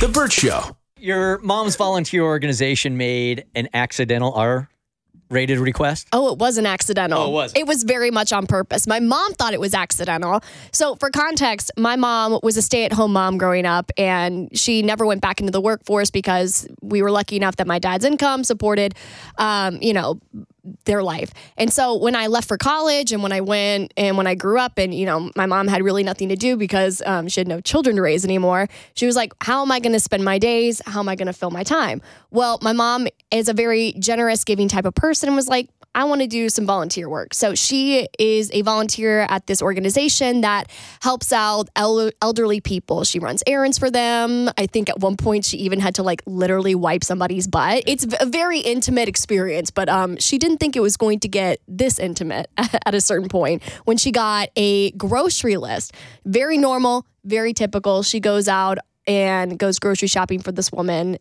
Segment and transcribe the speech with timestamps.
[0.00, 0.76] The Burt Show.
[0.98, 4.68] Your mom's volunteer organization made an accidental R
[5.30, 6.06] rated request.
[6.12, 7.18] Oh, it wasn't accidental.
[7.18, 7.58] Oh, it wasn't.
[7.60, 8.86] It was very much on purpose.
[8.86, 10.42] My mom thought it was accidental.
[10.70, 14.82] So, for context, my mom was a stay at home mom growing up, and she
[14.82, 18.44] never went back into the workforce because we were lucky enough that my dad's income
[18.44, 18.94] supported,
[19.38, 20.20] um, you know,
[20.84, 21.32] their life.
[21.56, 24.58] And so when I left for college and when I went and when I grew
[24.58, 27.48] up and, you know, my mom had really nothing to do because um, she had
[27.48, 30.38] no children to raise anymore, she was like, How am I going to spend my
[30.38, 30.82] days?
[30.86, 32.02] How am I going to fill my time?
[32.30, 36.04] Well, my mom is a very generous, giving type of person and was like, I
[36.04, 37.32] want to do some volunteer work.
[37.32, 43.02] So she is a volunteer at this organization that helps out el- elderly people.
[43.04, 44.50] She runs errands for them.
[44.58, 47.84] I think at one point she even had to like literally wipe somebody's butt.
[47.86, 51.60] It's a very intimate experience, but um, she didn't think it was going to get
[51.66, 55.94] this intimate at a certain point when she got a grocery list.
[56.26, 58.02] Very normal, very typical.
[58.02, 61.16] She goes out and goes grocery shopping for this woman.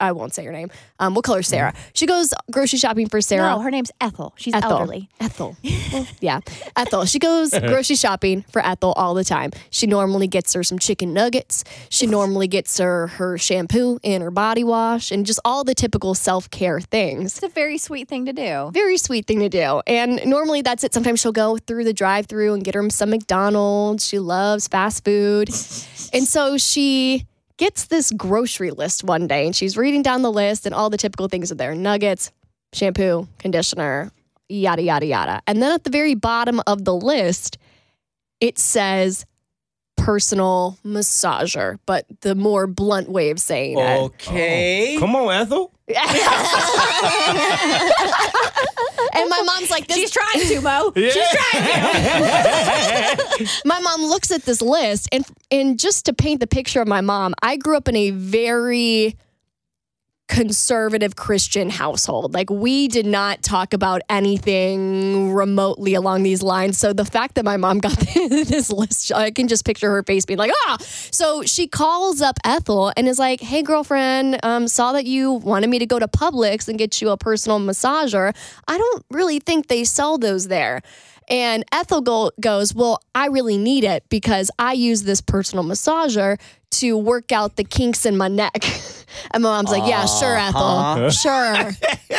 [0.00, 0.70] I won't say her name.
[0.98, 1.74] Um, we'll call her Sarah.
[1.92, 3.50] She goes grocery shopping for Sarah.
[3.50, 4.32] No, her name's Ethel.
[4.36, 4.72] She's Ethel.
[4.72, 5.08] elderly.
[5.20, 5.56] Ethel.
[5.92, 6.38] Well, yeah.
[6.76, 7.04] Ethel.
[7.04, 9.50] She goes grocery shopping for Ethel all the time.
[9.70, 11.64] She normally gets her some chicken nuggets.
[11.88, 16.14] She normally gets her her shampoo and her body wash and just all the typical
[16.14, 17.38] self care things.
[17.38, 18.70] It's a very sweet thing to do.
[18.72, 19.82] Very sweet thing to do.
[19.86, 20.94] And normally that's it.
[20.94, 24.06] Sometimes she'll go through the drive through and get her some McDonald's.
[24.06, 25.48] She loves fast food.
[26.12, 27.26] and so she
[27.60, 30.96] gets this grocery list one day and she's reading down the list and all the
[30.96, 32.32] typical things are there nuggets,
[32.72, 34.10] shampoo, conditioner,
[34.48, 35.42] yada, yada, yada.
[35.46, 37.58] And then at the very bottom of the list,
[38.40, 39.26] it says
[39.98, 44.00] personal massager, but the more blunt way of saying it.
[44.00, 44.96] Okay.
[44.96, 45.70] Oh, come on, Ethel.
[49.12, 50.92] And my mom's like, this She's trying to, Mo.
[50.96, 51.10] Yeah.
[51.10, 53.48] She's trying to.
[53.64, 57.00] my mom looks at this list and and just to paint the picture of my
[57.00, 59.16] mom, I grew up in a very
[60.30, 62.32] conservative Christian household.
[62.32, 66.78] Like we did not talk about anything remotely along these lines.
[66.78, 70.24] So the fact that my mom got this list, I can just picture her face
[70.24, 70.76] being like, ah.
[71.10, 75.68] So she calls up Ethel and is like, hey, girlfriend, um, saw that you wanted
[75.68, 78.32] me to go to Publix and get you a personal massager.
[78.68, 80.80] I don't really think they sell those there.
[81.28, 86.40] And Ethel go- goes, Well, I really need it because I use this personal massager
[86.72, 88.64] to work out the kinks in my neck.
[89.32, 90.48] And my mom's like, Yeah, sure, uh-huh.
[90.48, 91.10] Ethel.
[91.20, 91.72] Sure.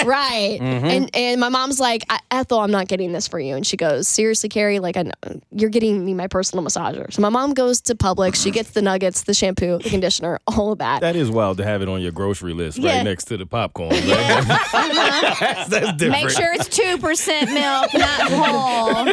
[0.06, 0.60] right.
[0.62, 0.86] Mm-hmm.
[0.86, 3.56] And and my mom's like, Ethel, I'm not getting this for you.
[3.56, 5.12] And she goes, Seriously, Carrie, like, I know,
[5.52, 7.12] you're getting me my personal massager.
[7.12, 8.42] So my mom goes to Publix.
[8.42, 11.02] She gets the nuggets, the shampoo, the conditioner, all of that.
[11.02, 12.98] That is wild to have it on your grocery list Yeah.
[12.98, 13.92] right next to the popcorn.
[13.92, 14.02] Right?
[14.48, 15.92] that's, that's uh-huh.
[15.94, 16.24] different.
[16.24, 19.08] Make sure it's 2% milk, not whole.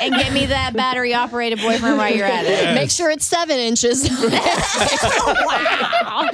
[0.00, 2.74] And get me that battery operated boyfriend while you're at it.
[2.74, 4.08] Make sure it's seven inches.
[4.10, 6.30] wow.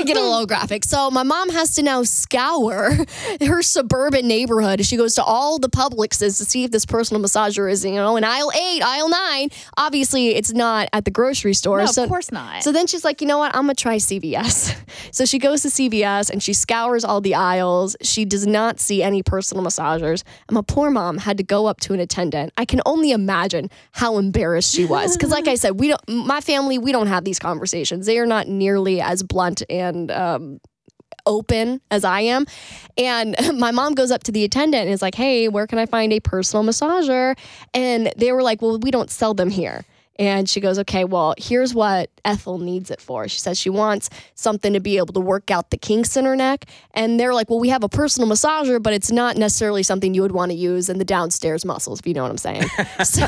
[0.00, 0.84] Could get a little graphic.
[0.84, 2.96] So my mom has to now scour
[3.40, 4.84] her suburban neighborhood.
[4.84, 8.16] She goes to all the Publixes to see if this personal massager is, you know,
[8.16, 9.50] in aisle eight, aisle nine.
[9.76, 11.78] Obviously, it's not at the grocery store.
[11.78, 12.62] No, of course not.
[12.62, 13.54] So then she's like, you know what?
[13.54, 14.76] I'm gonna try CVS.
[15.12, 17.96] So she goes to CVS and she scours all the aisles.
[18.02, 20.22] She does not see any personal massagers.
[20.48, 22.52] And my poor mom had to go up to an attendant.
[22.56, 25.16] I can only imagine how embarrassed she was.
[25.16, 26.00] Because, like I said, we don't.
[26.08, 28.06] My family, we don't have these conversations.
[28.06, 29.89] They are not nearly as blunt and.
[30.10, 30.60] Um,
[31.26, 32.46] open as I am.
[32.96, 35.86] And my mom goes up to the attendant and is like, hey, where can I
[35.86, 37.36] find a personal massager?
[37.74, 39.84] And they were like, well, we don't sell them here.
[40.20, 43.26] And she goes, okay, well, here's what Ethel needs it for.
[43.26, 46.36] She says she wants something to be able to work out the kinks in her
[46.36, 46.66] neck.
[46.92, 50.20] And they're like, well, we have a personal massager, but it's not necessarily something you
[50.20, 52.64] would want to use in the downstairs muscles, if you know what I'm saying.
[53.02, 53.26] so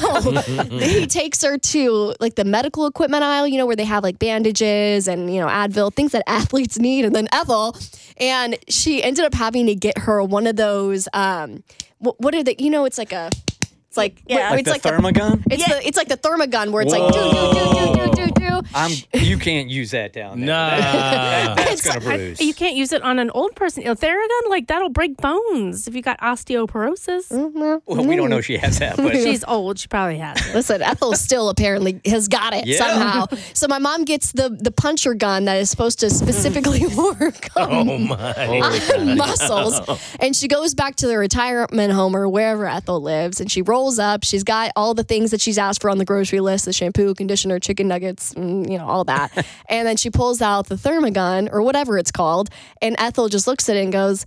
[0.69, 4.19] he takes her to like the medical equipment aisle, you know, where they have like
[4.19, 7.07] bandages and, you know, Advil, things that athletes need.
[7.07, 7.75] And then Ethel,
[8.19, 11.65] and she ended up having to get her one of those, um,
[12.01, 13.31] what, what are they, you know, it's like a,
[13.93, 14.37] it's like, Yeah.
[14.49, 15.43] what- Like it's the thermogun?
[15.51, 18.33] it's the it's like the thermogun where it's like do do do do do do
[18.33, 18.42] do.
[18.75, 18.93] I'm.
[19.13, 20.47] You can't use that down there.
[20.47, 20.71] Nah.
[20.83, 22.41] That- that's gonna like- bruise.
[22.41, 23.87] You can't use it on an old person.
[23.87, 27.31] A Theragun, like that'll break bones if you got osteoporosis.
[27.31, 27.83] Mm.
[27.87, 29.79] well, we don't know she has that, but She's old.
[29.79, 30.55] She probably has it.
[30.55, 32.79] Listen, Ethel still apparently has got it Yeah.
[32.79, 33.27] somehow.
[33.55, 37.89] So my mom gets the the puncher gun that is supposed to specifically work on,
[37.89, 38.49] Oh my.
[38.95, 39.81] on muscles,
[40.21, 43.99] and she goes back to the retirement home or wherever Ethel lives, and she rolls
[43.99, 44.25] up.
[44.25, 47.15] She's got all the things that she's asked for on the grocery list: the shampoo,
[47.15, 49.47] conditioner, chicken nuggets, and, you know all that.
[49.69, 52.51] and then she pulls out the thermogun or whatever it's called,
[52.81, 54.27] and Ethel just looks at it and goes.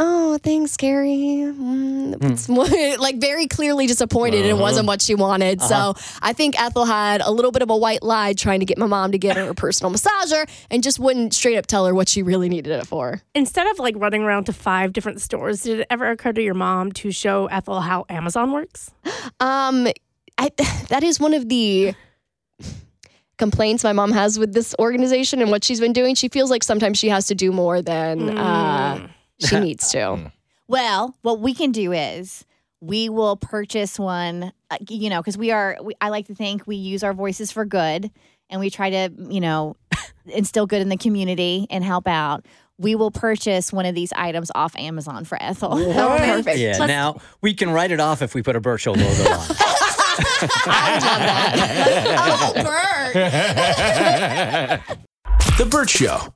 [0.00, 1.42] Oh, thanks, Carrie.
[1.44, 2.48] Mm, it's
[3.00, 5.60] like very clearly disappointed and it wasn't what she wanted.
[5.60, 8.78] So I think Ethel had a little bit of a white lie trying to get
[8.78, 11.94] my mom to get her a personal massager and just wouldn't straight up tell her
[11.94, 13.20] what she really needed it for.
[13.34, 16.54] Instead of like running around to five different stores, did it ever occur to your
[16.54, 18.92] mom to show Ethel how Amazon works?
[19.40, 19.86] Um,
[20.36, 20.50] I,
[20.88, 21.94] that is one of the
[23.38, 26.14] complaints my mom has with this organization and what she's been doing.
[26.14, 29.08] She feels like sometimes she has to do more than uh,
[29.38, 30.32] she needs to.
[30.70, 32.44] Well, what we can do is
[32.82, 36.66] we will purchase one, uh, you know, because we are, we, I like to think
[36.66, 38.10] we use our voices for good
[38.50, 39.76] and we try to, you know,
[40.26, 42.44] instill good in the community and help out.
[42.76, 45.70] We will purchase one of these items off Amazon for Ethel.
[45.94, 46.58] Perfect.
[46.58, 46.84] yeah.
[46.84, 49.46] Now we can write it off if we put a Burt Show logo on.
[50.66, 54.80] I love that.
[54.88, 54.94] oh.
[55.58, 56.32] The Burt Show.